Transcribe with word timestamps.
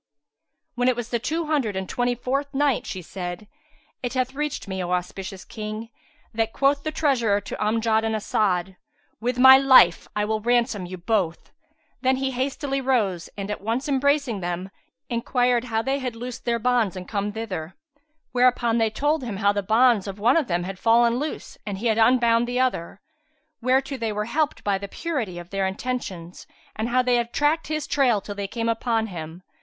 When 0.73 0.87
it 0.87 0.95
was 0.95 1.09
the 1.09 1.19
Two 1.19 1.45
Hundred 1.45 1.75
and 1.75 1.87
Twenty 1.87 2.15
fourth 2.15 2.55
Night, 2.55 2.87
She 2.87 3.03
said, 3.03 3.47
It 4.01 4.15
hath 4.15 4.33
reached 4.33 4.67
me, 4.67 4.83
O 4.83 4.89
auspicious 4.93 5.45
King, 5.45 5.89
that 6.33 6.53
quoth 6.53 6.81
the 6.81 6.91
treasurer 6.91 7.39
to 7.41 7.55
Amjad 7.63 8.03
and 8.03 8.15
As'ad, 8.15 8.77
"With 9.19 9.37
my 9.37 9.59
life 9.59 10.07
will 10.15 10.37
I 10.39 10.41
ransom 10.41 10.87
you 10.87 10.97
both!" 10.97 11.51
Then 12.01 12.15
he 12.15 12.31
hastily 12.31 12.81
rose 12.81 13.29
and, 13.37 13.51
at 13.51 13.61
once 13.61 13.87
embracing 13.87 14.39
them, 14.39 14.71
enquired 15.07 15.65
how 15.65 15.83
they 15.83 15.99
had 15.99 16.15
loosed 16.15 16.45
their 16.45 16.57
bonds 16.57 16.95
and 16.95 17.07
come 17.07 17.31
thither; 17.33 17.75
whereupon 18.31 18.79
they 18.79 18.89
told 18.89 19.23
him 19.23 19.37
how 19.37 19.51
the 19.53 19.61
bonds 19.61 20.07
of 20.07 20.17
one 20.17 20.35
of 20.35 20.47
them 20.47 20.63
had 20.63 20.79
fallen 20.79 21.17
loose 21.19 21.59
and 21.63 21.77
he 21.77 21.85
had 21.85 21.99
unbound 21.99 22.47
the 22.47 22.59
other, 22.59 22.99
whereto 23.61 23.97
they 23.97 24.11
were 24.11 24.25
helped 24.25 24.63
by 24.63 24.79
the 24.79 24.87
purity 24.87 25.37
of 25.37 25.51
their 25.51 25.67
intentions, 25.67 26.47
and 26.75 26.89
how 26.89 27.03
they 27.03 27.17
had 27.17 27.31
tracked 27.31 27.67
his 27.67 27.85
trail 27.85 28.19
till 28.19 28.33
they 28.33 28.47
came 28.47 28.67
upon 28.67 29.05
him. 29.05 29.43